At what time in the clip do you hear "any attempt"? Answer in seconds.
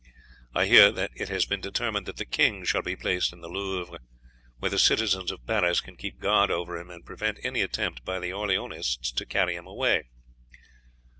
7.43-8.03